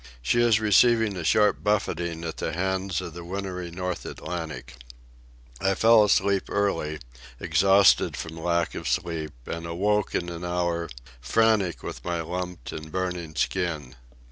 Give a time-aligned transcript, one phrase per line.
[0.23, 4.77] She is receiving a sharp buffeting at the hands of the wintry North Atlantic.
[5.61, 6.97] I fell asleep early,
[7.39, 12.91] exhausted from lack of sleep, and awoke in an hour, frantic with my lumped and
[12.91, 13.95] burning skin.